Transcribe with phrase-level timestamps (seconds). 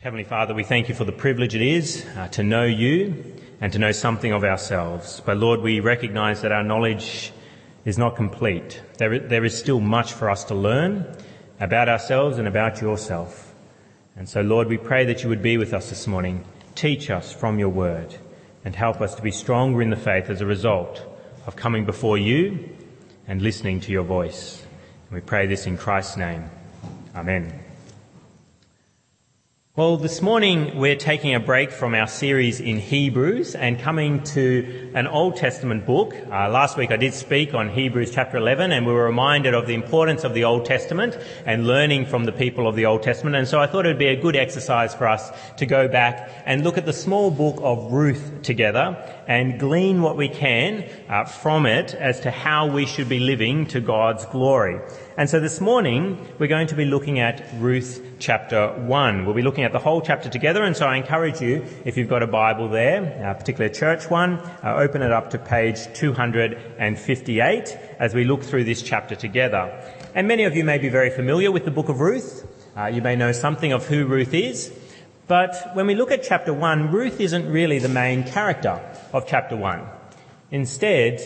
[0.00, 3.70] Heavenly Father, we thank you for the privilege it is uh, to know you and
[3.74, 5.20] to know something of ourselves.
[5.26, 7.34] But Lord, we recognize that our knowledge
[7.84, 8.80] is not complete.
[8.96, 11.14] There, there is still much for us to learn
[11.60, 13.54] about ourselves and about yourself.
[14.16, 16.46] And so, Lord, we pray that you would be with us this morning.
[16.74, 18.16] Teach us from your word
[18.64, 21.04] and help us to be stronger in the faith as a result
[21.46, 22.70] of coming before you
[23.28, 24.62] and listening to your voice.
[25.10, 26.48] And we pray this in Christ's name.
[27.14, 27.69] Amen.
[29.80, 34.90] Well, this morning we're taking a break from our series in Hebrews and coming to
[34.94, 36.14] an Old Testament book.
[36.14, 39.66] Uh, last week I did speak on Hebrews chapter 11 and we were reminded of
[39.66, 41.16] the importance of the Old Testament
[41.46, 43.36] and learning from the people of the Old Testament.
[43.36, 46.30] And so I thought it would be a good exercise for us to go back
[46.44, 51.24] and look at the small book of Ruth together and glean what we can uh,
[51.24, 54.78] from it as to how we should be living to God's glory.
[55.20, 59.26] And so this morning, we're going to be looking at Ruth chapter 1.
[59.26, 62.08] We'll be looking at the whole chapter together, and so I encourage you, if you've
[62.08, 67.78] got a Bible there, a particular church one, uh, open it up to page 258
[67.98, 69.70] as we look through this chapter together.
[70.14, 72.48] And many of you may be very familiar with the book of Ruth.
[72.74, 74.72] Uh, you may know something of who Ruth is.
[75.26, 78.80] But when we look at chapter 1, Ruth isn't really the main character
[79.12, 79.86] of chapter 1.
[80.50, 81.20] Instead,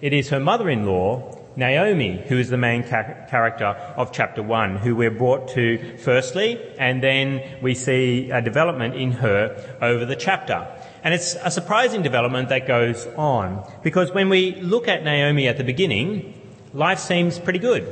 [0.00, 3.66] it is her mother-in-law Naomi, who is the main ca- character
[3.96, 9.12] of chapter 1, who we're brought to firstly, and then we see a development in
[9.12, 10.66] her over the chapter.
[11.04, 15.58] And it's a surprising development that goes on, because when we look at Naomi at
[15.58, 16.32] the beginning,
[16.72, 17.86] life seems pretty good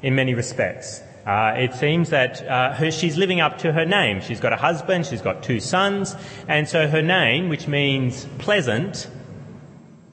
[0.00, 1.02] in many respects.
[1.26, 4.20] Uh, it seems that uh, her, she's living up to her name.
[4.20, 6.14] She's got a husband, she's got two sons,
[6.46, 9.08] and so her name, which means pleasant,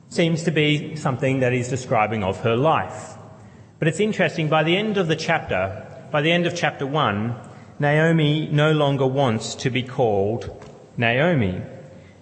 [0.10, 3.16] seems to be something that is describing of her life.
[3.78, 7.36] But it's interesting, by the end of the chapter, by the end of chapter 1,
[7.78, 10.50] Naomi no longer wants to be called
[10.98, 11.62] Naomi.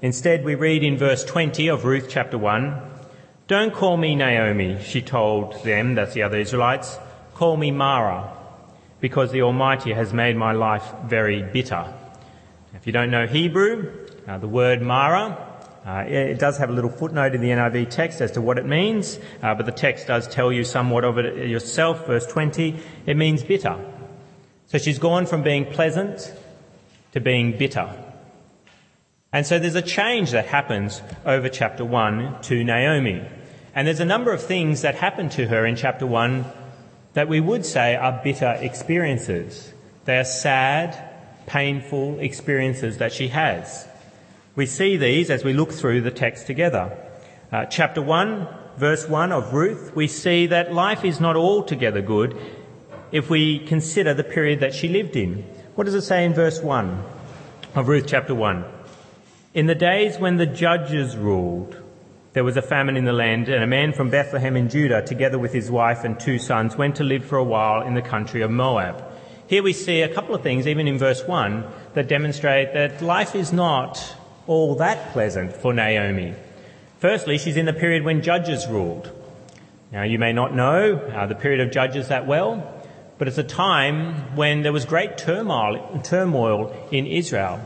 [0.01, 2.81] Instead, we read in verse 20 of Ruth chapter 1,
[3.47, 6.99] Don't call me Naomi, she told them, that's the other Israelites,
[7.33, 8.37] call me Mara,
[8.99, 11.91] because the Almighty has made my life very bitter.
[12.75, 13.93] If you don't know Hebrew,
[14.27, 15.46] uh, the word Mara
[15.87, 18.65] uh, it does have a little footnote in the NIV text as to what it
[18.65, 22.05] means, uh, but the text does tell you somewhat of it yourself.
[22.05, 23.79] Verse 20, it means bitter.
[24.65, 26.33] So she's gone from being pleasant
[27.13, 27.89] to being bitter.
[29.31, 33.25] And so there's a change that happens over chapter 1 to Naomi.
[33.73, 36.43] And there's a number of things that happen to her in chapter 1
[37.13, 39.71] that we would say are bitter experiences.
[40.03, 40.97] They are sad,
[41.45, 43.86] painful experiences that she has.
[44.57, 46.97] We see these as we look through the text together.
[47.51, 48.47] Uh, chapter 1,
[48.77, 52.35] verse 1 of Ruth, we see that life is not altogether good
[53.11, 55.43] if we consider the period that she lived in.
[55.75, 57.03] What does it say in verse 1
[57.75, 58.65] of Ruth chapter 1?
[59.53, 61.79] In the days when the judges ruled,
[62.33, 65.37] there was a famine in the land, and a man from Bethlehem in Judah, together
[65.37, 68.41] with his wife and two sons, went to live for a while in the country
[68.41, 69.03] of Moab.
[69.45, 71.63] Here we see a couple of things, even in verse 1,
[71.93, 74.15] that demonstrate that life is not
[74.47, 76.33] all that pleasant for Naomi.
[76.99, 79.11] Firstly, she's in the period when judges ruled.
[79.91, 82.73] Now, you may not know uh, the period of judges that well,
[83.17, 87.61] but it's a time when there was great turmoil, turmoil in Israel.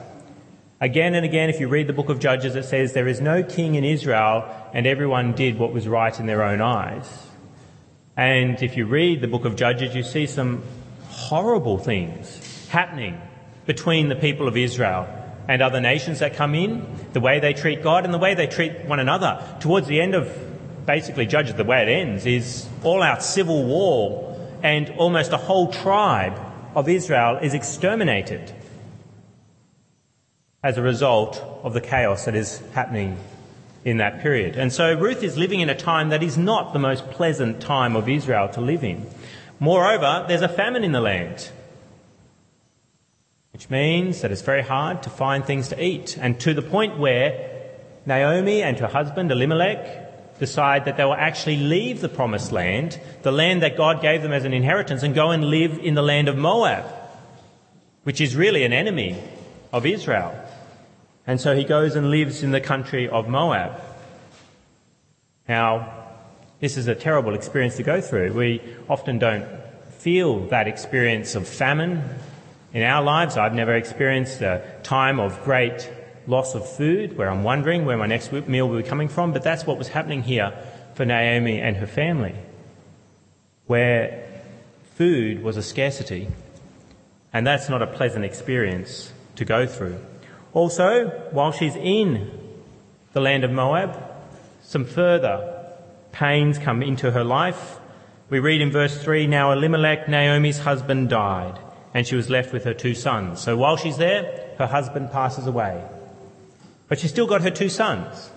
[0.80, 3.44] Again and again, if you read the book of Judges, it says there is no
[3.44, 7.08] king in Israel and everyone did what was right in their own eyes.
[8.18, 10.64] And if you read the book of Judges, you see some
[11.09, 13.22] horrible things happening
[13.68, 15.08] between the people of Israel
[15.51, 18.47] and other nations that come in, the way they treat God and the way they
[18.47, 19.45] treat one another.
[19.59, 20.34] Towards the end of
[20.85, 25.69] basically Judges, the way it ends is all out civil war and almost a whole
[25.69, 26.40] tribe
[26.73, 28.53] of Israel is exterminated
[30.63, 33.17] as a result of the chaos that is happening
[33.84, 34.56] in that period.
[34.56, 37.97] And so Ruth is living in a time that is not the most pleasant time
[37.97, 39.06] of Israel to live in.
[39.59, 41.51] Moreover, there's a famine in the land
[43.53, 46.17] which means that it's very hard to find things to eat.
[46.17, 47.49] And to the point where
[48.05, 53.31] Naomi and her husband Elimelech decide that they will actually leave the promised land, the
[53.31, 56.28] land that God gave them as an inheritance, and go and live in the land
[56.28, 56.85] of Moab,
[58.03, 59.22] which is really an enemy
[59.72, 60.34] of Israel.
[61.28, 63.79] And so he goes and lives in the country of Moab.
[65.47, 65.93] Now,
[66.59, 68.34] this is a terrible experience to go through.
[68.34, 69.47] We often don't
[69.99, 72.03] feel that experience of famine
[72.73, 75.90] in our lives, I've never experienced a time of great
[76.28, 79.44] loss of food where I'm wondering where my next meal will be coming from, but
[79.44, 80.53] that's what was happening here
[80.96, 82.35] for Naomi and her family,
[83.66, 84.28] where
[84.96, 86.28] food was a scarcity.
[87.34, 90.00] And that's not a pleasant experience to go through.
[90.53, 92.29] Also, while she's in
[93.14, 93.97] the land of Moab,
[94.64, 95.66] some further
[96.12, 97.79] pains come into her life.
[98.29, 101.58] We read in verse 3 Now Elimelech, Naomi's husband, died,
[101.93, 103.41] and she was left with her two sons.
[103.41, 105.84] So while she's there, her husband passes away.
[106.88, 108.29] But she's still got her two sons.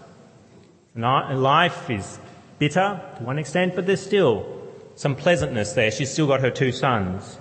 [0.94, 2.18] And Life is
[2.58, 4.46] bitter to one extent, but there's still
[4.94, 5.90] some pleasantness there.
[5.90, 7.38] She's still got her two sons.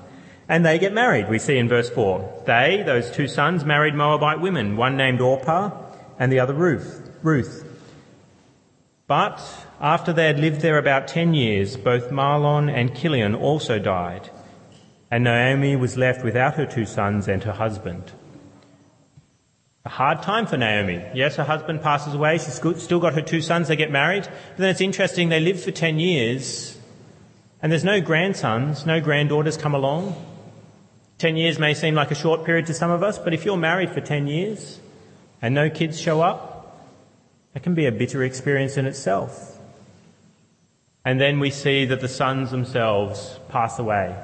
[0.50, 2.44] And they get married, we see in verse 4.
[2.46, 5.72] They, those two sons, married Moabite women, one named Orpah
[6.20, 7.10] and the other Ruth.
[7.22, 7.66] Ruth.
[9.08, 9.42] But
[9.80, 14.30] after they had lived there about ten years, both Mahlon and Chilion also died,
[15.14, 18.12] and Naomi was left without her two sons and her husband.
[19.86, 21.06] A hard time for Naomi.
[21.14, 22.40] Yes, her husband passes away.
[22.40, 23.68] She's still got her two sons.
[23.68, 24.24] They get married.
[24.24, 25.30] But then it's interesting.
[25.30, 26.80] They live for 10 years
[27.62, 30.16] and there's no grandsons, no granddaughters come along.
[31.20, 33.56] 10 years may seem like a short period to some of us, but if you're
[33.56, 34.80] married for 10 years
[35.44, 36.90] and no kids show up,
[37.54, 39.60] that can be a bitter experience in itself.
[41.06, 44.18] And then we see that the sons themselves pass away.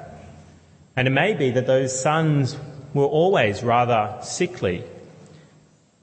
[1.00, 2.58] And it may be that those sons
[2.92, 4.84] were always rather sickly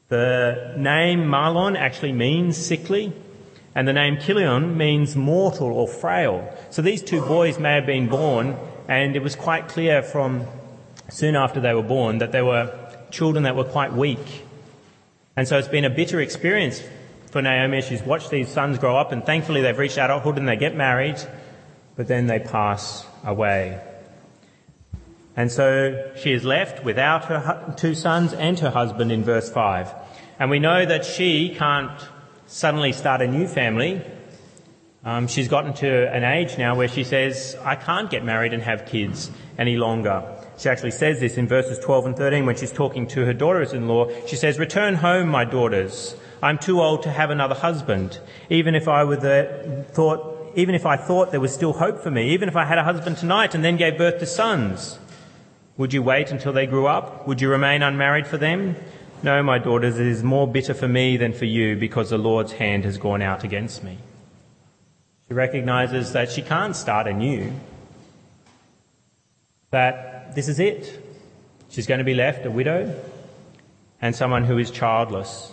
[0.08, 3.14] the name Mahlon actually means sickly,
[3.76, 6.52] and the name Chilion means mortal or frail.
[6.72, 8.56] So these two boys may have been born,
[8.88, 10.48] and it was quite clear from
[11.10, 12.74] soon after they were born that they were
[13.12, 14.46] children that were quite weak.
[15.36, 16.82] And so it's been a bitter experience
[17.30, 17.84] for Naomi.
[17.84, 21.22] She's watched these sons grow up, and thankfully they've reached adulthood and they get married,
[21.96, 23.80] but then they pass away.
[25.38, 29.94] And so she is left without her two sons and her husband in verse 5.
[30.40, 32.02] And we know that she can't
[32.48, 34.02] suddenly start a new family.
[35.06, 38.64] Um, she's gotten to an age now where she says, I can't get married and
[38.64, 39.30] have kids
[39.60, 40.24] any longer.
[40.58, 44.26] She actually says this in verses 12 and 13 when she's talking to her daughters-in-law.
[44.26, 46.16] She says, Return home, my daughters.
[46.42, 48.20] I'm too old to have another husband.
[48.50, 52.10] Even if I were the, thought, even if I thought there was still hope for
[52.10, 54.98] me, even if I had a husband tonight and then gave birth to sons.
[55.78, 57.28] Would you wait until they grew up?
[57.28, 58.76] Would you remain unmarried for them?
[59.24, 62.52] No, my daughters, it is more bitter for me than for you because the Lord's
[62.54, 63.98] hand has gone out against me.
[65.28, 67.52] She recognizes that she can't start anew,
[69.72, 71.04] that this is it.
[71.70, 72.96] She's going to be left a widow
[74.02, 75.52] and someone who is childless.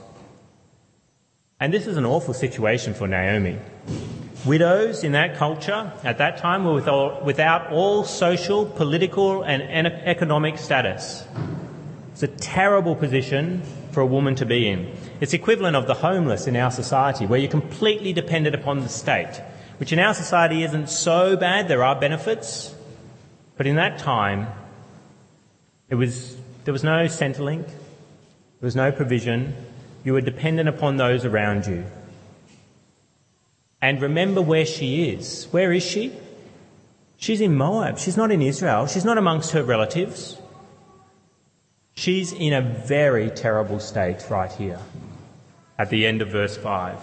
[1.58, 3.58] And this is an awful situation for Naomi.
[4.44, 6.74] Widows in that culture at that time were
[7.24, 11.24] without all social, political, and economic status.
[12.12, 13.62] It's a terrible position
[13.92, 14.94] for a woman to be in.
[15.20, 19.40] It's equivalent of the homeless in our society, where you're completely dependent upon the state,
[19.78, 21.68] which in our society isn't so bad.
[21.68, 22.74] There are benefits.
[23.56, 24.48] But in that time,
[25.88, 29.54] it was, there was no Centrelink, there was no provision.
[30.04, 31.84] You were dependent upon those around you.
[33.84, 35.44] And remember where she is.
[35.50, 36.10] Where is she?
[37.18, 37.98] She's in Moab.
[37.98, 38.86] She's not in Israel.
[38.86, 40.38] She's not amongst her relatives.
[41.92, 44.80] She's in a very terrible state right here
[45.76, 46.98] at the end of verse 5.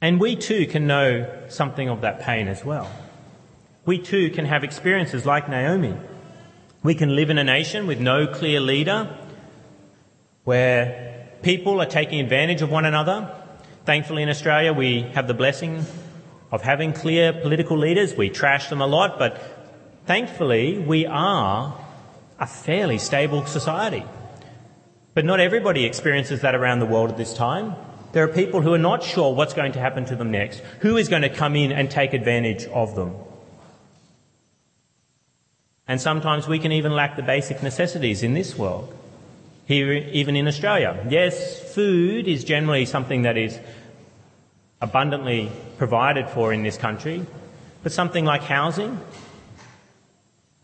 [0.00, 2.90] And we too can know something of that pain as well.
[3.86, 5.94] We too can have experiences like Naomi.
[6.82, 9.16] We can live in a nation with no clear leader
[10.42, 13.36] where people are taking advantage of one another
[13.84, 15.86] Thankfully, in Australia, we have the blessing
[16.52, 18.14] of having clear political leaders.
[18.14, 19.40] We trash them a lot, but
[20.06, 21.74] thankfully, we are
[22.38, 24.04] a fairly stable society.
[25.14, 27.74] But not everybody experiences that around the world at this time.
[28.12, 30.96] There are people who are not sure what's going to happen to them next, who
[30.96, 33.14] is going to come in and take advantage of them.
[35.88, 38.94] And sometimes we can even lack the basic necessities in this world
[39.70, 41.06] here, even in Australia.
[41.08, 43.56] Yes, food is generally something that is
[44.80, 45.48] abundantly
[45.78, 47.24] provided for in this country,
[47.84, 48.98] but something like housing,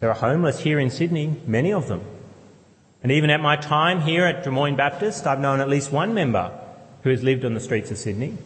[0.01, 2.03] there are homeless here in Sydney, many of them.
[3.01, 6.51] And even at my time here at Drummoyne Baptist, I've known at least one member
[7.05, 8.37] who has lived on the streets of Sydney.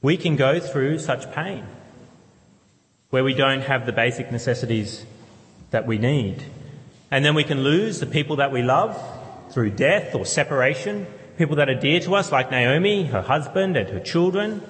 [0.00, 1.66] We can go through such pain
[3.10, 5.04] where we don't have the basic necessities
[5.70, 6.44] that we need.
[7.10, 9.00] And then we can lose the people that we love
[9.50, 11.06] through death or separation,
[11.38, 14.62] people that are dear to us, like Naomi, her husband, and her children.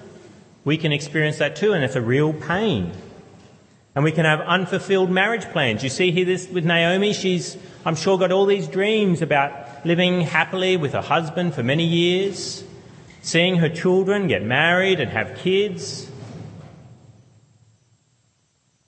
[0.65, 2.93] We can experience that too, and it's a real pain.
[3.95, 5.85] And we can have unfulfilled marriage plans.
[5.85, 10.23] You see here this with Naomi, she's, I'm sure, got all these dreams about living
[10.23, 12.65] happily with her husband for many years,
[13.23, 16.11] seeing her children get married and have kids.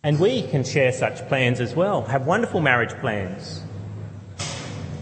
[0.07, 3.61] And we can share such plans as well, have wonderful marriage plans.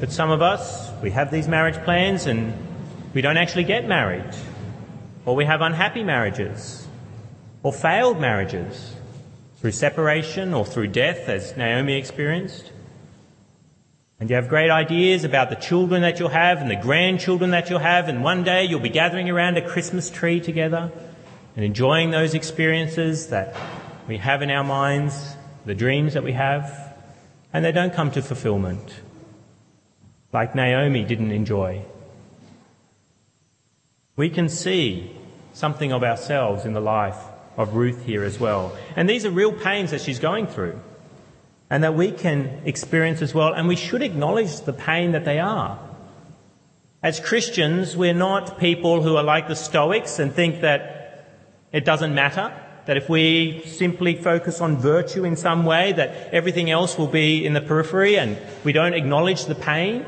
[0.00, 2.54] But some of us, we have these marriage plans and
[3.12, 4.34] we don't actually get married.
[5.26, 6.88] Or we have unhappy marriages.
[7.62, 8.94] Or failed marriages.
[9.58, 12.72] Through separation or through death, as Naomi experienced.
[14.18, 17.68] And you have great ideas about the children that you'll have and the grandchildren that
[17.68, 20.90] you'll have, and one day you'll be gathering around a Christmas tree together
[21.56, 23.54] and enjoying those experiences that
[24.06, 26.94] we have in our minds, the dreams that we have,
[27.52, 29.00] and they don't come to fulfillment,
[30.32, 31.82] like Naomi didn't enjoy.
[34.16, 35.16] We can see
[35.52, 37.18] something of ourselves in the life
[37.56, 38.76] of Ruth here as well.
[38.96, 40.78] And these are real pains that she's going through
[41.70, 45.38] and that we can experience as well, and we should acknowledge the pain that they
[45.38, 45.78] are.
[47.02, 51.26] As Christians, we're not people who are like the Stoics and think that
[51.72, 52.52] it doesn't matter
[52.86, 57.44] that if we simply focus on virtue in some way, that everything else will be
[57.44, 60.04] in the periphery and we don't acknowledge the pain,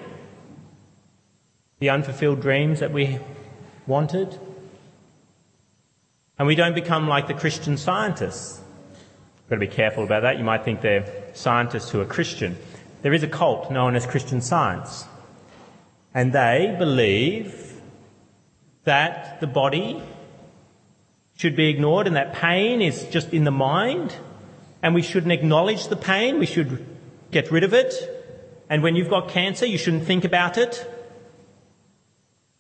[1.79, 3.19] the unfulfilled dreams that we
[3.87, 4.39] wanted.
[6.39, 8.61] And we don't become like the Christian scientists.
[9.45, 10.39] We've got to be careful about that.
[10.39, 12.57] You might think they're scientists who are Christian.
[13.03, 15.05] There is a cult known as Christian Science.
[16.13, 17.81] And they believe
[18.85, 20.03] that the body
[21.37, 24.15] should be ignored and that pain is just in the mind
[24.83, 26.39] and we shouldn't acknowledge the pain.
[26.39, 26.85] We should
[27.31, 27.95] get rid of it.
[28.69, 30.91] And when you've got cancer, you shouldn't think about it.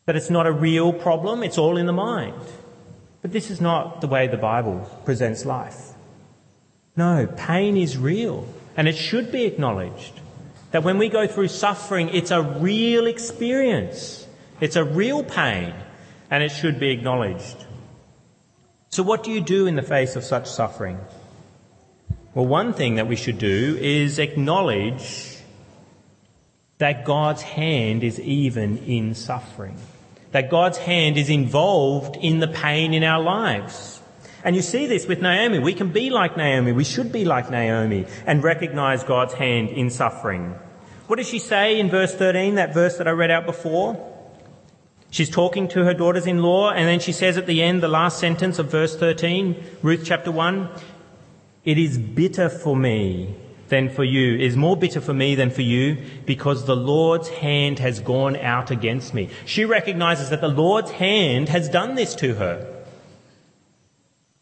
[0.04, 1.42] That it's not a real problem.
[1.42, 2.40] It's all in the mind.
[3.22, 5.92] But this is not the way the Bible presents life.
[6.96, 10.20] No, pain is real and it should be acknowledged.
[10.70, 14.26] That when we go through suffering, it's a real experience.
[14.60, 15.74] It's a real pain
[16.30, 17.65] and it should be acknowledged.
[18.96, 20.98] So, what do you do in the face of such suffering?
[22.32, 25.36] Well, one thing that we should do is acknowledge
[26.78, 29.76] that God's hand is even in suffering,
[30.32, 34.00] that God's hand is involved in the pain in our lives.
[34.42, 35.58] And you see this with Naomi.
[35.58, 36.72] We can be like Naomi.
[36.72, 40.58] We should be like Naomi and recognize God's hand in suffering.
[41.06, 44.15] What does she say in verse 13, that verse that I read out before?
[45.16, 47.88] She's talking to her daughters in law, and then she says at the end, the
[47.88, 50.68] last sentence of verse 13, Ruth chapter 1,
[51.64, 53.34] It is bitter for me
[53.68, 55.96] than for you, it is more bitter for me than for you,
[56.26, 59.30] because the Lord's hand has gone out against me.
[59.46, 62.84] She recognizes that the Lord's hand has done this to her.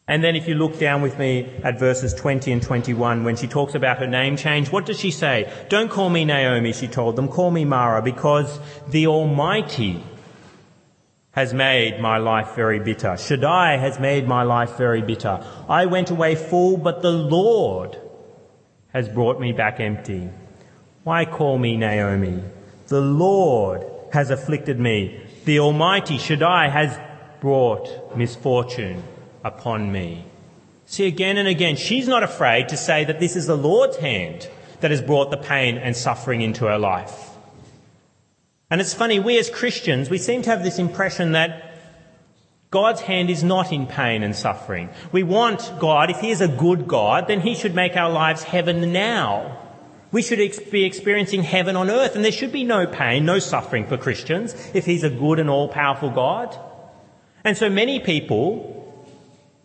[0.08, 3.46] And then if you look down with me at verses 20 and 21, when she
[3.46, 5.48] talks about her name change, what does she say?
[5.68, 10.02] Don't call me Naomi, she told them, call me Mara, because the Almighty
[11.34, 13.16] has made my life very bitter.
[13.16, 15.44] Shaddai has made my life very bitter.
[15.68, 17.98] I went away full, but the Lord
[18.92, 20.30] has brought me back empty.
[21.02, 22.40] Why call me Naomi?
[22.86, 25.20] The Lord has afflicted me.
[25.44, 26.98] The Almighty Shaddai has
[27.40, 29.02] brought misfortune
[29.42, 30.24] upon me.
[30.86, 34.48] See again and again, she's not afraid to say that this is the Lord's hand
[34.80, 37.33] that has brought the pain and suffering into her life.
[38.70, 41.74] And it's funny, we as Christians, we seem to have this impression that
[42.70, 44.88] God's hand is not in pain and suffering.
[45.12, 48.42] We want God, if He is a good God, then He should make our lives
[48.42, 49.58] heaven now.
[50.10, 50.38] We should
[50.70, 54.54] be experiencing heaven on earth, and there should be no pain, no suffering for Christians
[54.74, 56.58] if He's a good and all powerful God.
[57.44, 59.04] And so many people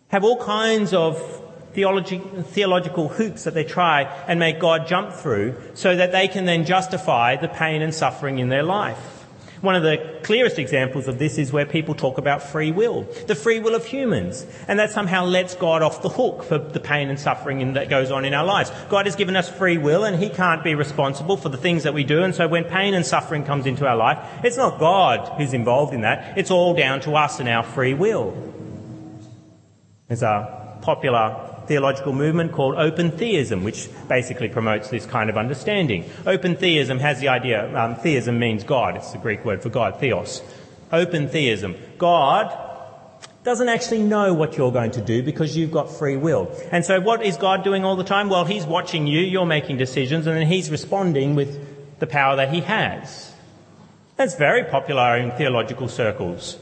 [0.08, 1.39] have all kinds of
[1.74, 6.44] theologi- theological hoops that they try and make God jump through so that they can
[6.44, 9.20] then justify the pain and suffering in their life.
[9.60, 13.34] One of the clearest examples of this is where people talk about free will, the
[13.34, 17.10] free will of humans, and that somehow lets God off the hook for the pain
[17.10, 18.72] and suffering that goes on in our lives.
[18.88, 21.92] God has given us free will and He can't be responsible for the things that
[21.92, 25.30] we do, and so when pain and suffering comes into our life, it's not God
[25.36, 28.34] who's involved in that, it's all down to us and our free will.
[30.08, 36.04] There's a popular theological movement called open theism, which basically promotes this kind of understanding.
[36.26, 40.00] Open theism has the idea, um, theism means God, it's the Greek word for God,
[40.00, 40.42] theos.
[40.90, 41.76] Open theism.
[41.96, 42.50] God
[43.44, 46.50] doesn't actually know what you're going to do because you've got free will.
[46.72, 48.28] And so what is God doing all the time?
[48.28, 52.52] Well, He's watching you, you're making decisions, and then He's responding with the power that
[52.52, 53.32] He has.
[54.16, 56.58] That's very popular in theological circles.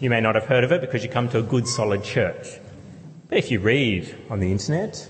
[0.00, 2.46] You may not have heard of it because you come to a good solid church.
[3.28, 5.08] But if you read on the internet,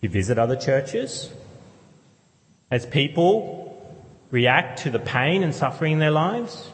[0.00, 1.32] you visit other churches,
[2.70, 3.96] as people
[4.30, 6.70] react to the pain and suffering in their lives,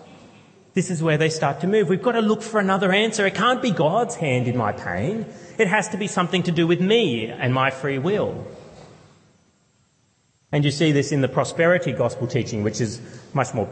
[0.74, 1.88] This is where they start to move.
[1.88, 3.26] We've got to look for another answer.
[3.26, 5.26] It can't be God's hand in my pain.
[5.58, 8.46] It has to be something to do with me and my free will.
[10.50, 13.00] And you see this in the prosperity gospel teaching, which is
[13.34, 13.68] much more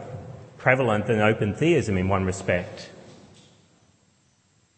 [0.59, 2.91] prevalent than open theism in one respect.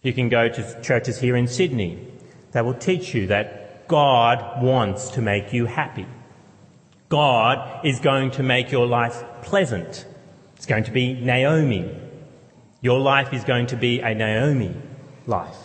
[0.04, 2.08] You can go to churches here in Sydney
[2.52, 6.06] that will teach you that God wants to make you happy.
[7.10, 10.06] God is going to make your life pleasant.
[10.56, 11.90] It's going to be Naomi.
[12.82, 14.76] Your life is going to be a Naomi
[15.26, 15.58] life.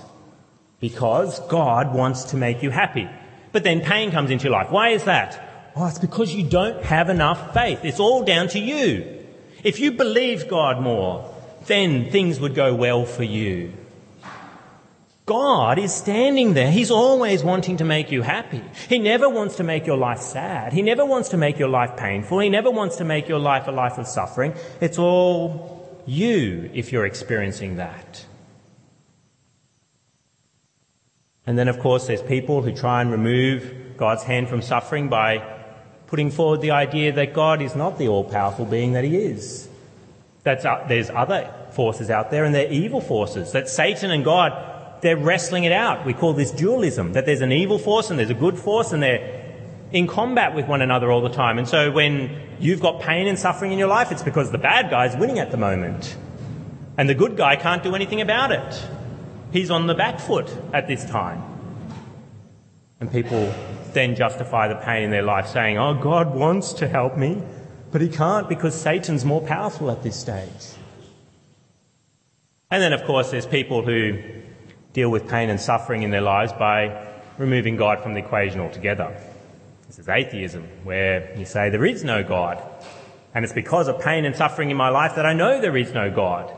[0.79, 3.09] Because God wants to make you happy.
[3.51, 4.71] But then pain comes into your life.
[4.71, 5.73] Why is that?
[5.75, 7.85] Oh, it's because you don't have enough faith.
[7.85, 9.25] It's all down to you.
[9.65, 11.35] If you believed God more,
[11.67, 13.73] then things would go well for you.
[15.29, 16.71] God is standing there.
[16.71, 18.63] He's always wanting to make you happy.
[18.89, 20.73] He never wants to make your life sad.
[20.73, 22.39] He never wants to make your life painful.
[22.39, 24.55] He never wants to make your life a life of suffering.
[24.81, 28.25] It's all you if you're experiencing that.
[31.47, 35.45] And then, of course, there's people who try and remove God's hand from suffering by
[36.07, 39.69] putting forward the idea that God is not the all-powerful being that he is.
[40.43, 43.53] That's, uh, there's other forces out there and they're evil forces.
[43.53, 46.05] That Satan and God they're wrestling it out.
[46.05, 49.03] We call this dualism, that there's an evil force and there's a good force and
[49.03, 49.45] they're
[49.93, 51.59] in combat with one another all the time.
[51.59, 54.91] And so when you've got pain and suffering in your life, it's because the bad
[54.91, 56.17] guy's winning at the moment.
[56.97, 58.89] And the good guy can't do anything about it.
[59.53, 61.43] He's on the back foot at this time.
[63.01, 63.55] And people
[63.93, 67.43] then justify the pain in their life saying, oh, God wants to help me,
[67.91, 70.75] but he can't because Satan's more powerful at this stage.
[72.71, 74.19] And then, of course, there's people who
[74.93, 79.17] deal with pain and suffering in their lives by removing God from the equation altogether.
[79.87, 82.63] This is atheism, where you say there is no God.
[83.35, 85.93] And it's because of pain and suffering in my life that I know there is
[85.93, 86.53] no God.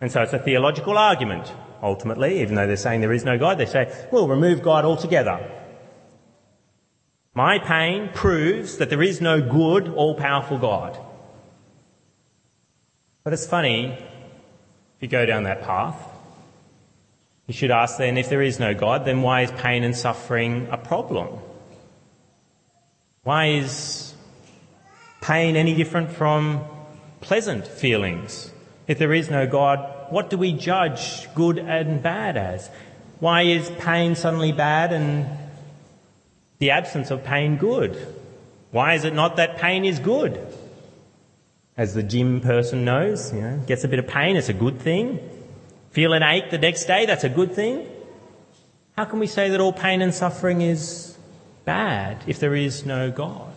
[0.00, 3.58] And so it's a theological argument, ultimately, even though they're saying there is no God,
[3.58, 5.50] they say, we'll remove God altogether.
[7.34, 10.98] My pain proves that there is no good, all-powerful God.
[13.24, 15.96] But it's funny, if you go down that path,
[17.46, 20.68] you should ask then, if there is no God, then why is pain and suffering
[20.70, 21.38] a problem?
[23.24, 24.14] Why is
[25.20, 26.64] pain any different from
[27.20, 28.50] pleasant feelings?
[28.86, 32.70] If there is no God, what do we judge good and bad as?
[33.20, 35.26] Why is pain suddenly bad and
[36.58, 37.96] the absence of pain good?
[38.72, 40.40] Why is it not that pain is good?
[41.76, 44.80] As the gym person knows, you know, gets a bit of pain, it's a good
[44.80, 45.18] thing.
[45.92, 47.86] Feel an ache the next day, that's a good thing.
[48.96, 51.16] How can we say that all pain and suffering is
[51.64, 53.52] bad if there is no God?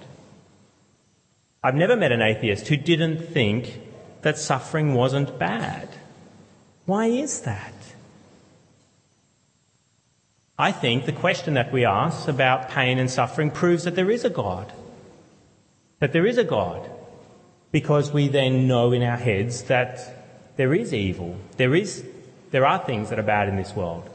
[1.64, 3.80] I've never met an atheist who didn't think
[4.22, 5.90] that suffering wasn't bad.
[6.86, 7.74] Why is that?
[10.60, 14.24] I think the question that we ask about pain and suffering proves that there is
[14.24, 14.72] a God.
[16.00, 16.90] That there is a God.
[17.72, 21.38] Because we then know in our heads that there is evil.
[21.58, 22.06] There is
[22.56, 24.10] there are things that are bad in this world.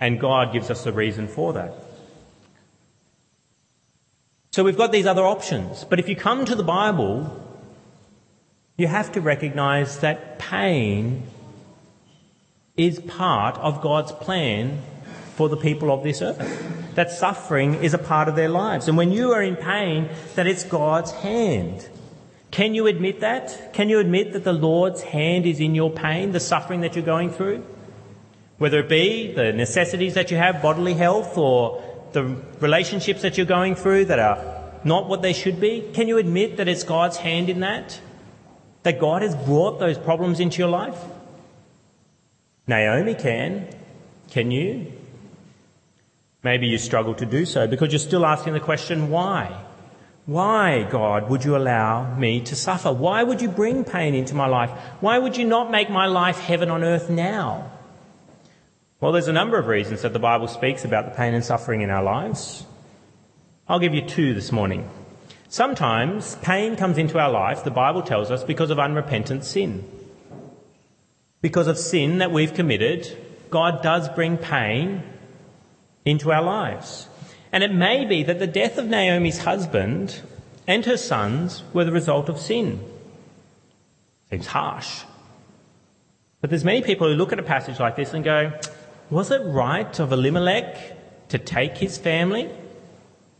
[0.00, 1.72] And God gives us a reason for that.
[4.50, 5.84] So we've got these other options.
[5.84, 7.30] But if you come to the Bible,
[8.76, 11.28] you have to recognize that pain
[12.76, 14.82] is part of God's plan
[15.36, 16.40] for the people of this earth.
[16.96, 18.88] That suffering is a part of their lives.
[18.88, 21.88] And when you are in pain, that it's God's hand.
[22.54, 23.74] Can you admit that?
[23.74, 27.04] Can you admit that the Lord's hand is in your pain, the suffering that you're
[27.04, 27.64] going through?
[28.58, 32.22] Whether it be the necessities that you have, bodily health, or the
[32.60, 36.58] relationships that you're going through that are not what they should be, can you admit
[36.58, 38.00] that it's God's hand in that?
[38.84, 41.00] That God has brought those problems into your life?
[42.68, 43.66] Naomi can.
[44.30, 44.92] Can you?
[46.44, 49.63] Maybe you struggle to do so because you're still asking the question, why?
[50.26, 52.92] Why, God, would you allow me to suffer?
[52.92, 54.70] Why would you bring pain into my life?
[55.00, 57.70] Why would you not make my life heaven on earth now?
[59.00, 61.82] Well, there's a number of reasons that the Bible speaks about the pain and suffering
[61.82, 62.64] in our lives.
[63.68, 64.88] I'll give you two this morning.
[65.50, 69.84] Sometimes pain comes into our life, the Bible tells us, because of unrepentant sin.
[71.42, 73.06] Because of sin that we've committed,
[73.50, 75.02] God does bring pain
[76.06, 77.08] into our lives.
[77.54, 80.20] And it may be that the death of Naomi's husband
[80.66, 82.80] and her sons were the result of sin.
[84.28, 85.04] Seems harsh.
[86.40, 88.58] But there's many people who look at a passage like this and go,
[89.08, 92.50] was it right of Elimelech to take his family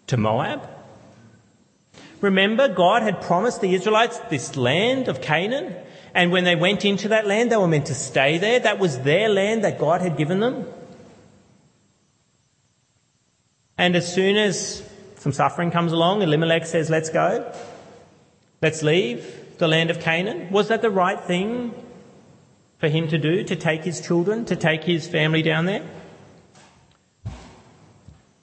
[0.07, 0.63] to Moab?
[2.21, 5.75] Remember, God had promised the Israelites this land of Canaan,
[6.15, 8.61] And when they went into that land, they were meant to stay there.
[8.61, 10.67] That was their land that God had given them.
[13.77, 14.83] And as soon as
[15.17, 17.53] some suffering comes along, Elimelech says, let's go.
[18.63, 20.51] Let's leave the land of Canaan.
[20.51, 21.75] Was that the right thing
[22.79, 23.43] for him to do?
[23.45, 25.83] To take his children, to take his family down there?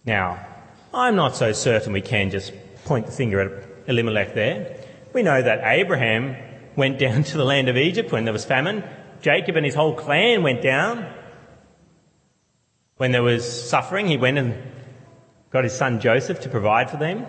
[0.05, 0.45] Now,
[0.93, 2.51] I'm not so certain we can just
[2.85, 4.77] point the finger at Elimelech there.
[5.13, 6.35] We know that Abraham
[6.75, 8.83] went down to the land of Egypt when there was famine.
[9.21, 11.05] Jacob and his whole clan went down.
[12.97, 14.55] When there was suffering, he went and
[15.51, 17.25] got his son Joseph to provide for them.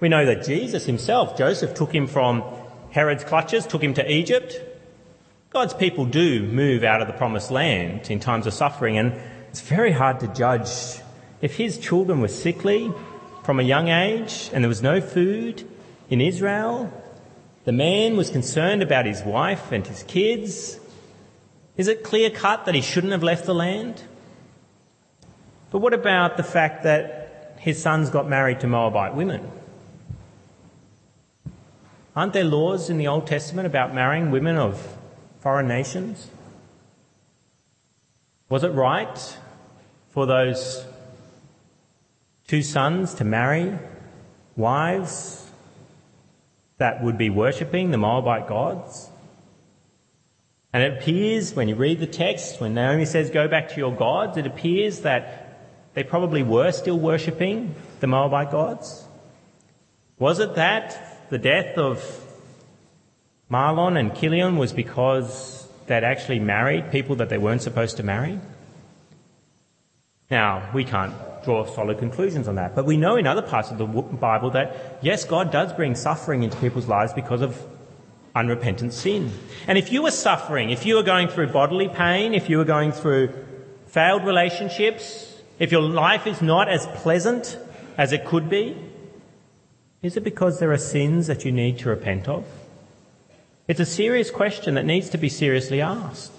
[0.00, 2.42] We know that Jesus himself, Joseph took him from
[2.90, 4.60] Herod's clutches, took him to Egypt.
[5.50, 9.14] God's people do move out of the promised land in times of suffering, and
[9.50, 10.68] it's very hard to judge
[11.40, 12.92] if his children were sickly
[13.44, 15.68] from a young age and there was no food
[16.08, 16.92] in Israel.
[17.64, 20.78] The man was concerned about his wife and his kids.
[21.76, 24.02] Is it clear cut that he shouldn't have left the land?
[25.70, 27.21] But what about the fact that
[27.62, 29.48] his sons got married to Moabite women.
[32.16, 34.96] Aren't there laws in the Old Testament about marrying women of
[35.38, 36.28] foreign nations?
[38.48, 39.38] Was it right
[40.10, 40.84] for those
[42.48, 43.78] two sons to marry
[44.56, 45.48] wives
[46.78, 49.08] that would be worshipping the Moabite gods?
[50.72, 53.94] And it appears when you read the text, when Naomi says, Go back to your
[53.94, 55.51] gods, it appears that
[55.94, 59.04] they probably were still worshipping the Moabite gods.
[60.18, 62.02] Was it that the death of
[63.50, 68.40] Mahlon and Chilion was because they'd actually married people that they weren't supposed to marry?
[70.30, 71.12] Now, we can't
[71.44, 74.98] draw solid conclusions on that, but we know in other parts of the Bible that
[75.02, 77.60] yes, God does bring suffering into people's lives because of
[78.34, 79.30] unrepentant sin.
[79.66, 82.64] And if you were suffering, if you were going through bodily pain, if you were
[82.64, 83.34] going through
[83.86, 85.31] failed relationships,
[85.62, 87.56] if your life is not as pleasant
[87.96, 88.76] as it could be,
[90.02, 92.44] is it because there are sins that you need to repent of?
[93.68, 96.32] It's a serious question that needs to be seriously asked.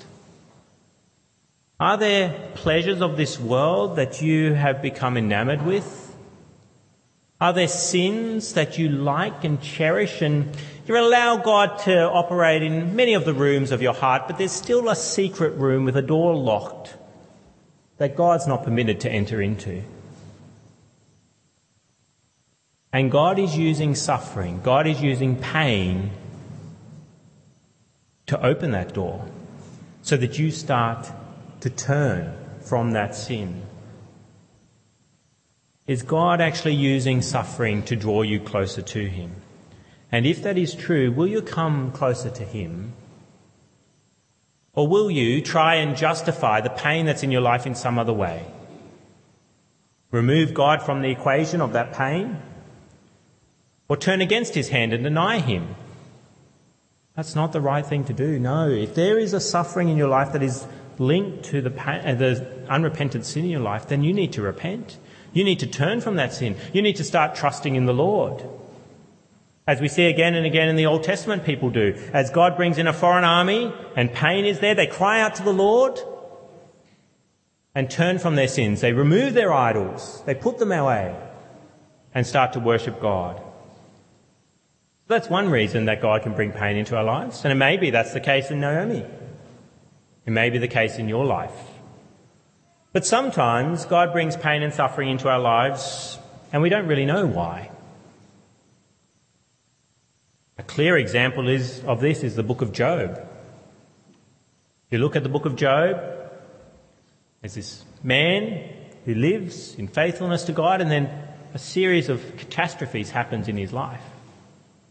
[1.80, 6.14] Are there pleasures of this world that you have become enamored with?
[7.40, 10.54] Are there sins that you like and cherish and
[10.86, 14.52] you allow God to operate in many of the rooms of your heart, but there's
[14.52, 16.98] still a secret room with a door locked
[17.98, 19.84] that God's not permitted to enter into.
[22.92, 26.12] And God is using suffering, God is using pain
[28.28, 29.26] to open that door
[30.02, 31.10] so that you start
[31.62, 33.64] to turn from that sin.
[35.86, 39.36] Is God actually using suffering to draw you closer to Him?
[40.12, 42.94] And if that is true, will you come closer to Him
[44.74, 48.14] or will you try and justify the pain that's in your life in some other
[48.14, 48.46] way?
[50.12, 52.42] Remove God from the equation of that pain?
[53.88, 55.76] Or turn against his hand and deny him?
[57.16, 58.40] That's not the right thing to do.
[58.40, 58.70] No.
[58.70, 60.66] If there is a suffering in your life that is
[60.98, 64.42] linked to the, pain, uh, the unrepentant sin in your life, then you need to
[64.42, 64.98] repent.
[65.34, 66.56] You need to turn from that sin.
[66.74, 68.44] You need to start trusting in the Lord.
[69.66, 71.96] As we see again and again in the Old Testament, people do.
[72.12, 75.44] As God brings in a foreign army and pain is there, they cry out to
[75.44, 76.00] the Lord
[77.74, 78.82] and turn from their sins.
[78.82, 81.16] They remove their idols, they put them away
[82.14, 83.42] and start to worship God.
[85.08, 87.44] That's one reason that God can bring pain into our lives.
[87.44, 89.06] And it may be that's the case in Naomi.
[90.26, 91.56] It may be the case in your life.
[92.94, 96.20] But sometimes God brings pain and suffering into our lives
[96.52, 97.72] and we don't really know why.
[100.64, 103.22] A clear example is, of this is the book of Job.
[104.90, 105.98] You look at the book of Job,
[107.42, 108.70] there's this man
[109.04, 111.10] who lives in faithfulness to God and then
[111.54, 114.00] a series of catastrophes happens in his life.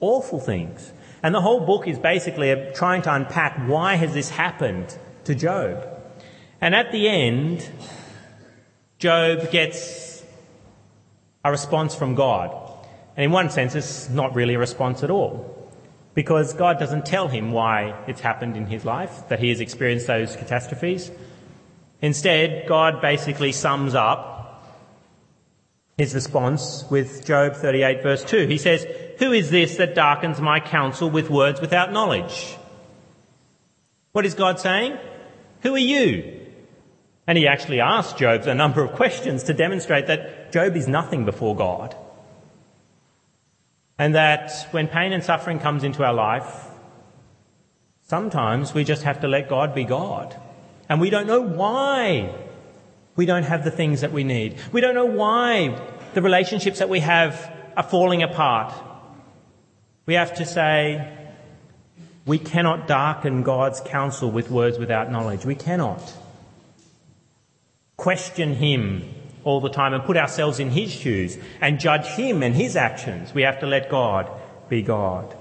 [0.00, 0.92] Awful things.
[1.22, 5.88] And the whole book is basically trying to unpack why has this happened to Job.
[6.60, 7.66] And at the end,
[8.98, 10.22] Job gets
[11.42, 12.54] a response from God.
[13.16, 15.61] And in one sense, it's not really a response at all.
[16.14, 20.06] Because God doesn't tell him why it's happened in his life, that he has experienced
[20.06, 21.10] those catastrophes.
[22.02, 24.42] Instead, God basically sums up
[25.96, 28.46] his response with Job 38 verse 2.
[28.46, 28.84] He says,
[29.18, 32.56] Who is this that darkens my counsel with words without knowledge?
[34.12, 34.98] What is God saying?
[35.60, 36.40] Who are you?
[37.26, 41.24] And he actually asks Job a number of questions to demonstrate that Job is nothing
[41.24, 41.96] before God.
[44.02, 46.50] And that when pain and suffering comes into our life,
[48.12, 50.36] Sometimes we just have to let God be God.
[50.86, 52.30] And we don't know why
[53.16, 54.58] we don't have the things that we need.
[54.70, 55.80] We don't know why
[56.12, 58.74] the relationships that we have are falling apart.
[60.04, 61.10] We have to say,
[62.26, 65.46] we cannot darken God's counsel with words without knowledge.
[65.46, 66.02] We cannot.
[67.96, 69.08] Question Him
[69.44, 73.34] all the time and put ourselves in His shoes and judge Him and His actions.
[73.34, 74.30] We have to let God
[74.68, 75.34] be God.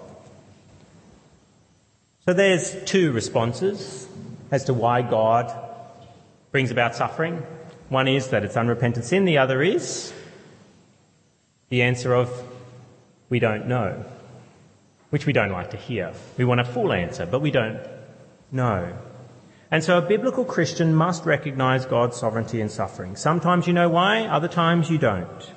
[2.25, 4.07] So there's two responses
[4.51, 5.51] as to why God
[6.51, 7.43] brings about suffering.
[7.89, 9.25] One is that it's unrepentant sin.
[9.25, 10.13] The other is
[11.69, 12.31] the answer of
[13.29, 14.05] we don't know
[15.11, 16.13] which we don't like to hear.
[16.37, 17.79] We want a full answer, but we don't
[18.51, 18.97] know.
[19.71, 23.15] And so a biblical Christian must recognize God's sovereignty in suffering.
[23.15, 25.51] Sometimes you know why, other times you don't.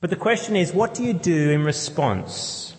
[0.00, 2.74] But the question is, what do you do in response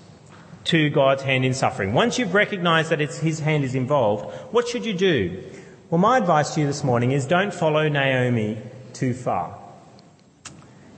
[0.66, 1.94] to God's hand in suffering?
[1.94, 5.44] Once you've recognized that it's His hand is involved, what should you do?
[5.92, 8.58] Well, my advice to you this morning is don't follow Naomi
[8.94, 9.56] too far.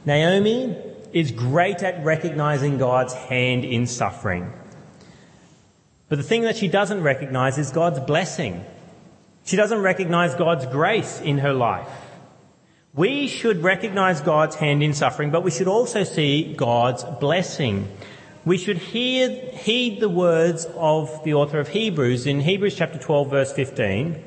[0.06, 0.78] Naomi
[1.12, 4.54] is great at recognizing God's hand in suffering.
[6.08, 8.63] But the thing that she doesn't recognize is God's blessing.
[9.48, 11.88] She doesn't recognize God's grace in her life.
[12.94, 17.88] We should recognize God's hand in suffering, but we should also see God's blessing.
[18.44, 23.30] We should hear, heed the words of the author of Hebrews in Hebrews chapter 12
[23.30, 24.22] verse 15,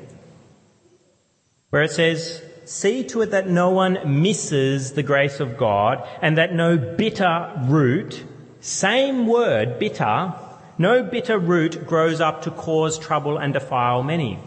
[1.69, 6.35] where it says, See to it that no one misses the grace of God and
[6.39, 8.23] that no bitter root,
[8.59, 10.33] same word, bitter,
[10.79, 14.39] no bitter root grows up to cause trouble and defile many.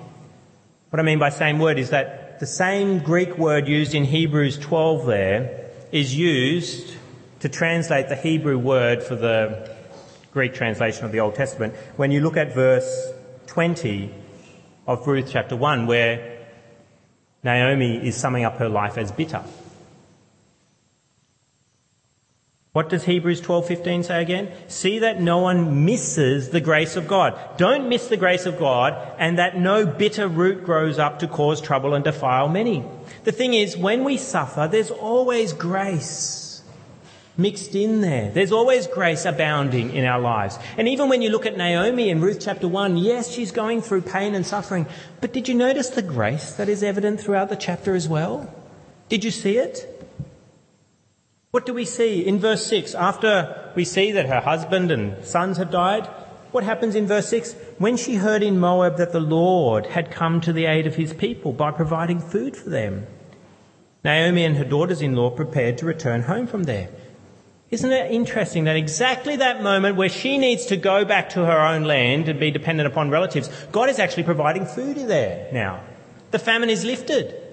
[0.95, 4.59] What I mean by same word is that the same Greek word used in Hebrews
[4.59, 6.95] 12 there is used
[7.41, 9.77] to translate the Hebrew word for the
[10.33, 11.75] Greek translation of the Old Testament.
[11.97, 13.13] When you look at verse
[13.49, 14.09] 20
[14.87, 16.47] of Ruth chapter 1 where
[17.43, 19.43] Naomi is summing up her life as bitter.
[22.75, 24.49] What does Hebrews 12:15 say again?
[24.67, 27.39] See that no one misses the grace of God.
[27.57, 31.61] Don't miss the grace of God and that no bitter root grows up to cause
[31.61, 32.83] trouble and defile many.
[33.23, 36.63] The thing is, when we suffer, there's always grace
[37.37, 38.33] mixed in there.
[38.33, 40.59] There's always grace abounding in our lives.
[40.77, 44.03] And even when you look at Naomi in Ruth chapter 1, yes, she's going through
[44.03, 44.87] pain and suffering,
[45.21, 48.53] but did you notice the grace that is evident throughout the chapter as well?
[49.09, 49.94] Did you see it?
[51.55, 52.97] What do we see in verse 6?
[52.97, 56.05] After we see that her husband and sons have died,
[56.51, 57.55] what happens in verse 6?
[57.79, 61.13] When she heard in Moab that the Lord had come to the aid of his
[61.13, 63.07] people by providing food for them,
[64.03, 66.89] Naomi and her daughters in law prepared to return home from there.
[67.71, 71.61] Isn't it interesting that exactly that moment where she needs to go back to her
[71.61, 75.85] own land and be dependent upon relatives, God is actually providing food there now.
[76.33, 77.44] The famine is lifted.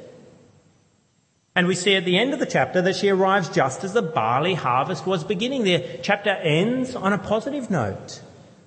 [1.56, 4.02] And we see at the end of the chapter that she arrives just as the
[4.02, 5.64] barley harvest was beginning.
[5.64, 8.22] The chapter ends on a positive note.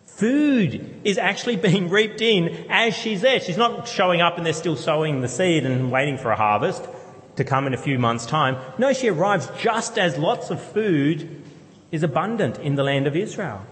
[0.05, 3.41] Food is actually being reaped in as she's there.
[3.41, 6.87] She's not showing up and they're still sowing the seed and waiting for a harvest
[7.37, 8.57] to come in a few months' time.
[8.79, 11.43] No, she arrives just as lots of food
[11.91, 13.65] is abundant in the land of Israel.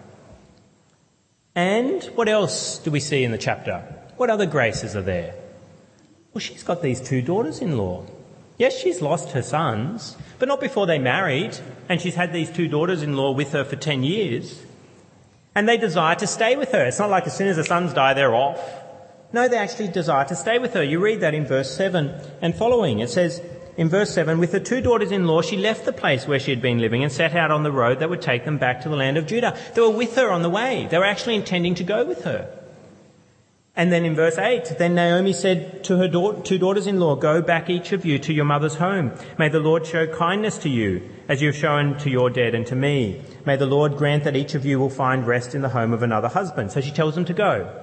[1.54, 3.80] And what else do we see in the chapter?
[4.16, 5.34] What other graces are there?
[6.32, 8.06] Well, she's got these two daughters in law.
[8.62, 12.68] Yes, she's lost her sons, but not before they married, and she's had these two
[12.68, 14.62] daughters in law with her for 10 years.
[15.52, 16.84] And they desire to stay with her.
[16.84, 18.60] It's not like as soon as the sons die, they're off.
[19.32, 20.84] No, they actually desire to stay with her.
[20.84, 23.00] You read that in verse 7 and following.
[23.00, 23.42] It says,
[23.76, 26.78] in verse 7, with her two daughters-in-law, she left the place where she had been
[26.78, 29.16] living and set out on the road that would take them back to the land
[29.16, 29.58] of Judah.
[29.74, 30.86] They were with her on the way.
[30.88, 32.61] They were actually intending to go with her.
[33.74, 37.70] And then in verse 8, then Naomi said to her da- two daughters-in-law, Go back
[37.70, 39.12] each of you to your mother's home.
[39.38, 42.66] May the Lord show kindness to you, as you have shown to your dead and
[42.66, 43.22] to me.
[43.46, 46.02] May the Lord grant that each of you will find rest in the home of
[46.02, 46.70] another husband.
[46.70, 47.82] So she tells them to go.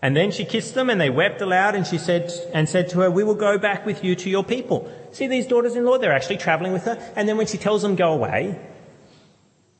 [0.00, 3.00] And then she kissed them and they wept aloud and she said, and said to
[3.00, 4.90] her, we will go back with you to your people.
[5.12, 5.98] See these daughters-in-law?
[5.98, 7.12] They're actually traveling with her.
[7.14, 8.58] And then when she tells them go away,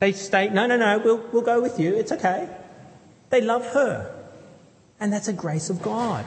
[0.01, 1.95] they state, no, no, no, we'll, we'll go with you.
[1.95, 2.49] It's okay.
[3.31, 4.16] They love her.
[4.99, 6.27] And that's a grace of God.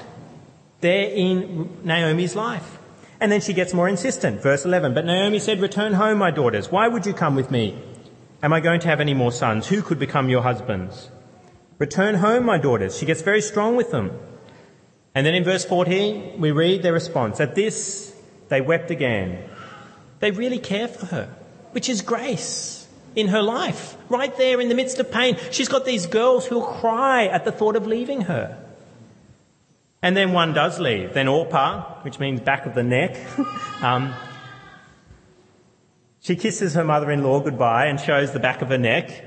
[0.82, 2.77] There in Naomi's life.
[3.19, 4.41] And then she gets more insistent.
[4.41, 4.93] Verse 11.
[4.93, 6.71] But Naomi said, return home, my daughters.
[6.71, 7.82] Why would you come with me?
[8.41, 9.67] Am I going to have any more sons?
[9.67, 11.10] Who could become your husbands?
[11.77, 12.97] Return home, my daughters.
[12.97, 14.17] She gets very strong with them.
[15.13, 17.39] And then in verse 14, we read their response.
[17.41, 18.15] At this,
[18.47, 19.43] they wept again.
[20.19, 21.36] They really care for her,
[21.71, 22.78] which is grace
[23.15, 25.38] in her life, right there in the midst of pain.
[25.52, 28.58] She's got these girls who'll cry at the thought of leaving her.
[30.02, 31.13] And then one does leave.
[31.13, 33.17] Then Orpah, which means back of the neck,
[33.82, 34.13] um,
[36.22, 39.26] she kisses her mother-in-law goodbye and shows the back of her neck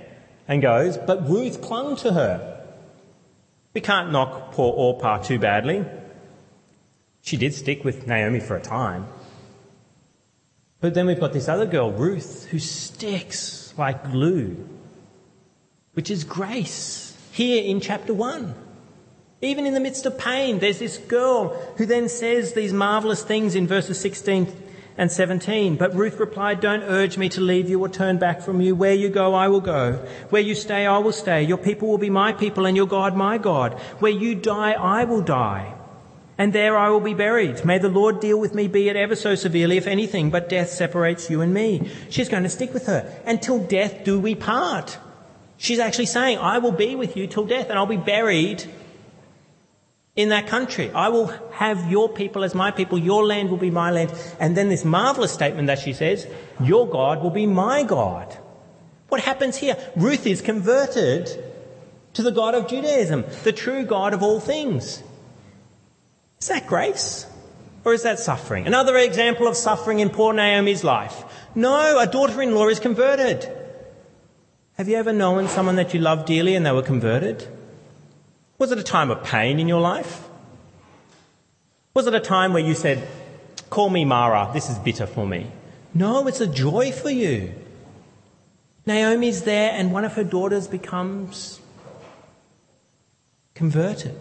[0.49, 2.65] and goes, but Ruth clung to her.
[3.75, 5.85] We can't knock poor Orpah too badly.
[7.23, 9.07] She did stick with Naomi for a time.
[10.81, 14.57] But then we've got this other girl, Ruth, who sticks like glue,
[15.95, 18.55] which is grace here in chapter 1.
[19.41, 23.57] Even in the midst of pain, there's this girl who then says these marvelous things
[23.57, 24.47] in verses 16
[24.97, 25.77] and 17.
[25.77, 28.75] But Ruth replied, Don't urge me to leave you or turn back from you.
[28.77, 29.95] Where you go, I will go.
[30.31, 31.43] Where you stay, I will stay.
[31.43, 33.75] Your people will be my people and your God my God.
[33.99, 35.75] Where you die, I will die.
[36.39, 37.65] And there I will be buried.
[37.65, 40.71] May the Lord deal with me, be it ever so severely, if anything, but death
[40.71, 41.91] separates you and me.
[42.09, 43.13] She's going to stick with her.
[43.27, 44.99] Until death do we part.
[45.59, 48.65] She's actually saying, I will be with you till death and I'll be buried
[50.17, 50.91] in that country.
[50.91, 54.13] I will have your people as my people, your land will be my land.
[54.41, 56.27] And then this marvelous statement that she says,
[56.61, 58.37] your God will be my God.
[59.09, 59.77] What happens here?
[59.95, 61.31] Ruth is converted
[62.15, 65.03] to the God of Judaism, the true God of all things.
[66.43, 67.25] Is that grace?
[67.85, 68.67] Or is that suffering?
[68.67, 71.23] Another example of suffering in poor Naomi's life.
[71.55, 73.49] No, a daughter-in-law is converted.
[74.73, 77.47] Have you ever known someone that you love dearly and they were converted?
[78.59, 80.29] Was it a time of pain in your life?
[81.95, 83.07] Was it a time where you said,
[83.71, 85.47] Call me Mara, this is bitter for me?
[85.95, 87.55] No, it's a joy for you.
[88.85, 91.61] Naomi's there and one of her daughters becomes
[93.55, 94.21] converted.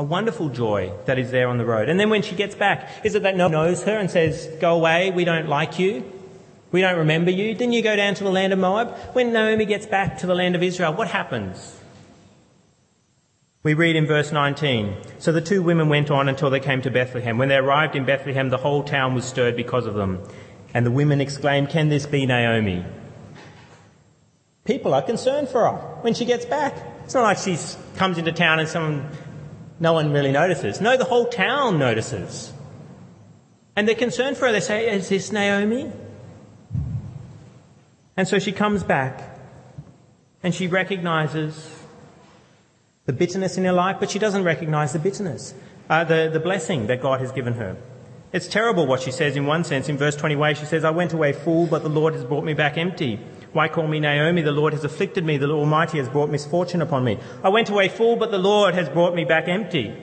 [0.00, 1.90] A wonderful joy that is there on the road.
[1.90, 4.48] And then when she gets back, is it that no one knows her and says,
[4.58, 6.10] Go away, we don't like you?
[6.72, 7.52] We don't remember you.
[7.52, 8.96] Didn't you go down to the land of Moab?
[9.12, 11.78] When Naomi gets back to the land of Israel, what happens?
[13.62, 16.90] We read in verse 19, So the two women went on until they came to
[16.90, 17.36] Bethlehem.
[17.36, 20.26] When they arrived in Bethlehem, the whole town was stirred because of them.
[20.72, 22.86] And the women exclaimed, Can this be Naomi?
[24.64, 26.74] People are concerned for her when she gets back.
[27.04, 27.58] It's not like she
[27.96, 29.10] comes into town and someone,
[29.80, 30.80] no one really notices.
[30.80, 32.52] No, the whole town notices.
[33.74, 34.52] And they're concerned for her.
[34.52, 35.90] They say, Is this Naomi?
[38.16, 39.38] And so she comes back
[40.42, 41.78] and she recognizes
[43.06, 45.54] the bitterness in her life, but she doesn't recognize the bitterness,
[45.88, 47.76] uh, the, the blessing that God has given her.
[48.32, 49.88] It's terrible what she says in one sense.
[49.88, 52.52] In verse 21, she says, I went away full, but the Lord has brought me
[52.52, 53.18] back empty.
[53.52, 54.42] Why call me Naomi?
[54.42, 55.36] The Lord has afflicted me.
[55.36, 57.18] The Almighty has brought misfortune upon me.
[57.42, 59.94] I went away full, but the Lord has brought me back empty.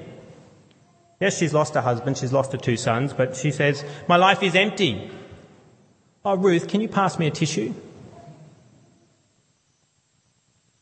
[1.20, 2.18] Yes, she's lost her husband.
[2.18, 5.10] She's lost her two sons, but she says, my life is empty.
[6.24, 7.74] Oh, Ruth, can you pass me a tissue?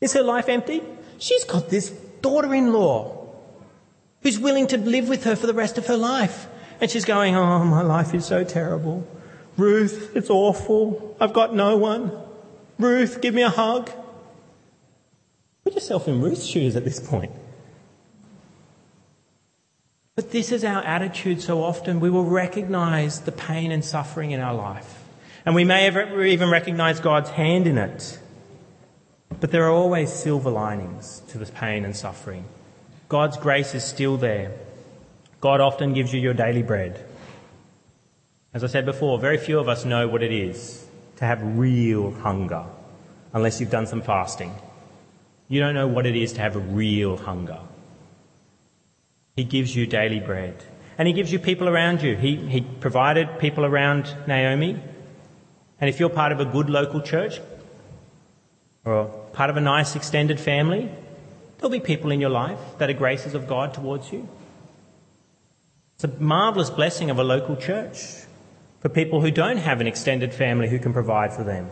[0.02, 0.82] Is her life empty?
[1.20, 1.90] She's got this
[2.22, 3.28] daughter in law
[4.22, 6.48] who's willing to live with her for the rest of her life.
[6.82, 9.08] And she's going, Oh, my life is so terrible.
[9.56, 11.16] Ruth, it's awful.
[11.22, 12.12] I've got no one.
[12.78, 13.90] Ruth, give me a hug.
[15.64, 17.32] Put yourself in Ruth's shoes at this point.
[20.16, 22.00] But this is our attitude so often.
[22.00, 25.04] We will recognize the pain and suffering in our life.
[25.46, 28.20] And we may even recognize God's hand in it.
[29.40, 32.46] But there are always silver linings to this pain and suffering.
[33.10, 34.54] God's grace is still there.
[35.42, 37.06] God often gives you your daily bread.
[38.54, 40.85] As I said before, very few of us know what it is
[41.18, 42.66] to have real hunger
[43.34, 44.54] unless you've done some fasting.
[45.48, 47.60] You don't know what it is to have a real hunger.
[49.36, 50.64] He gives you daily bread.
[50.98, 52.16] And he gives you people around you.
[52.16, 54.82] He, he provided people around Naomi.
[55.82, 57.40] And if you're part of a good local church,
[58.86, 60.90] or part of a nice extended family,
[61.58, 64.28] there'll be people in your life that are graces of God towards you.
[65.96, 68.25] It's a marvellous blessing of a local church
[68.86, 71.68] for people who don't have an extended family who can provide for them.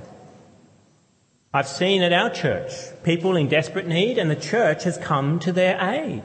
[1.53, 2.71] I've seen at our church
[3.03, 6.23] people in desperate need and the church has come to their aid.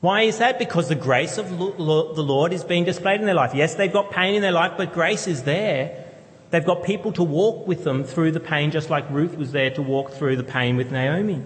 [0.00, 0.58] Why is that?
[0.58, 3.54] Because the grace of the Lord is being displayed in their life.
[3.54, 6.02] Yes, they've got pain in their life, but grace is there
[6.48, 9.70] They've got people to walk with them through the pain, just like Ruth was there
[9.72, 11.42] to walk through the pain with Naomi.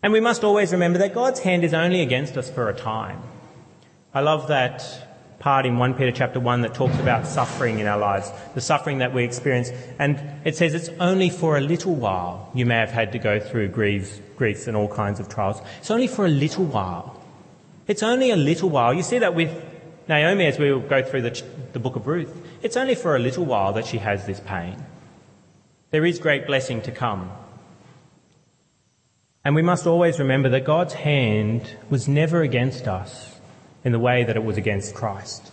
[0.00, 3.20] And we must always remember that God's hand is only against us for a time.
[4.14, 5.07] I love that
[5.38, 8.98] part in 1 Peter chapter 1 that talks about suffering in our lives, the suffering
[8.98, 9.70] that we experience.
[9.98, 13.38] And it says it's only for a little while you may have had to go
[13.38, 15.60] through griefs, griefs and all kinds of trials.
[15.78, 17.22] It's only for a little while.
[17.86, 18.92] It's only a little while.
[18.92, 19.50] You see that with
[20.08, 22.34] Naomi as we go through the, the book of Ruth.
[22.62, 24.84] It's only for a little while that she has this pain.
[25.90, 27.30] There is great blessing to come.
[29.44, 33.37] And we must always remember that God's hand was never against us
[33.88, 35.50] in the way that it was against Christ.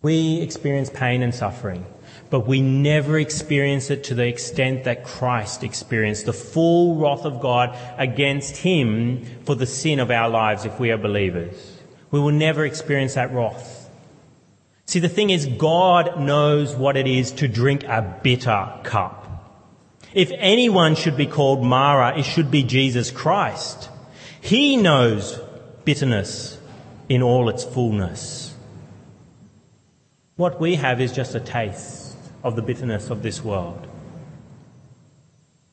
[0.00, 1.84] We experience pain and suffering,
[2.30, 7.40] but we never experience it to the extent that Christ experienced the full wrath of
[7.40, 11.80] God against him for the sin of our lives if we are believers.
[12.12, 13.90] We will never experience that wrath.
[14.84, 19.26] See, the thing is, God knows what it is to drink a bitter cup.
[20.14, 23.90] If anyone should be called Mara, it should be Jesus Christ.
[24.40, 25.40] He knows
[25.86, 26.58] bitterness
[27.08, 28.54] in all its fullness.
[30.34, 33.86] What we have is just a taste of the bitterness of this world.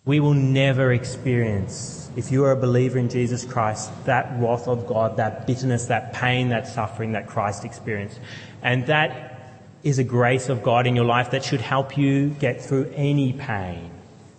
[0.06, 4.86] We will never experience, if you are a believer in Jesus Christ, that wrath of
[4.86, 8.20] God, that bitterness, that pain, that suffering that Christ experienced.
[8.62, 12.62] And that is a grace of God in your life that should help you get
[12.62, 13.93] through any pain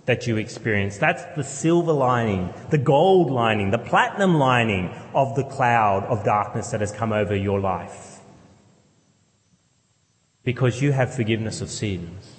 [0.07, 0.99] that you experience.
[0.99, 6.71] That's the silver lining, the gold lining, the platinum lining of the cloud of darkness
[6.71, 8.21] that has come over your life.
[10.43, 12.35] Because you have forgiveness of sins.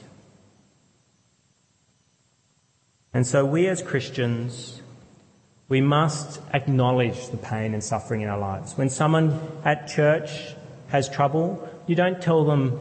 [3.14, 4.82] And so we as Christians,
[5.68, 8.78] we must acknowledge the pain and suffering in our lives.
[8.78, 10.54] When someone at church
[10.90, 12.80] has trouble, you don't tell them,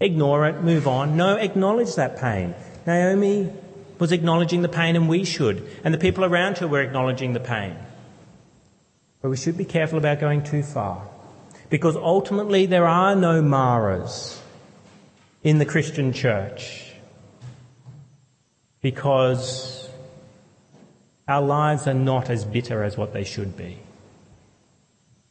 [0.00, 1.16] ignore it, move on.
[1.16, 2.54] No, acknowledge that pain.
[2.86, 3.50] Naomi
[3.98, 5.66] was acknowledging the pain and we should.
[5.84, 7.76] And the people around her were acknowledging the pain.
[9.22, 11.08] But we should be careful about going too far.
[11.70, 14.40] Because ultimately there are no Maras
[15.42, 16.92] in the Christian church.
[18.82, 19.88] Because
[21.26, 23.78] our lives are not as bitter as what they should be.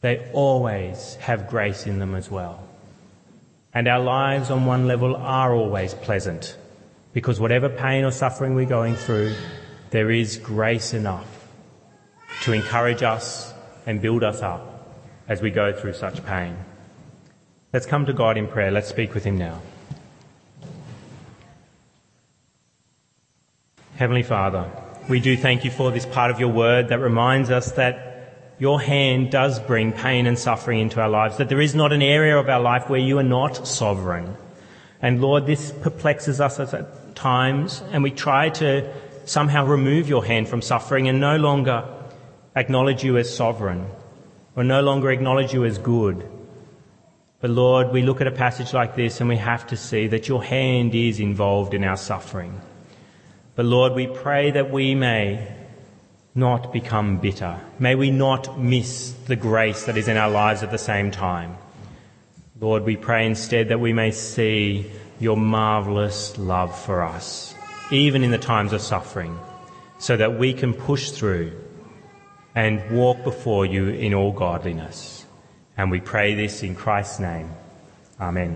[0.00, 2.66] They always have grace in them as well.
[3.72, 6.56] And our lives on one level are always pleasant
[7.14, 9.34] because whatever pain or suffering we're going through,
[9.90, 11.46] there is grace enough
[12.42, 13.54] to encourage us
[13.86, 14.98] and build us up
[15.28, 16.56] as we go through such pain.
[17.72, 18.70] Let's come to God in prayer.
[18.70, 19.62] Let's speak with Him now.
[23.96, 24.68] Heavenly Father,
[25.08, 28.80] we do thank you for this part of your word that reminds us that your
[28.80, 32.36] hand does bring pain and suffering into our lives, that there is not an area
[32.36, 34.36] of our life where you are not sovereign.
[35.00, 36.58] And Lord, this perplexes us
[37.14, 38.92] times, and we try to
[39.24, 41.88] somehow remove your hand from suffering and no longer
[42.56, 43.86] acknowledge you as sovereign,
[44.56, 46.28] or no longer acknowledge you as good.
[47.40, 50.28] But Lord, we look at a passage like this and we have to see that
[50.28, 52.60] your hand is involved in our suffering.
[53.54, 55.54] But Lord, we pray that we may
[56.34, 57.60] not become bitter.
[57.78, 61.56] May we not miss the grace that is in our lives at the same time.
[62.60, 64.90] Lord, we pray instead that we may see
[65.20, 67.54] your marvellous love for us,
[67.90, 69.38] even in the times of suffering,
[69.98, 71.52] so that we can push through
[72.54, 75.24] and walk before you in all godliness.
[75.76, 77.50] And we pray this in Christ's name.
[78.20, 78.52] Amen.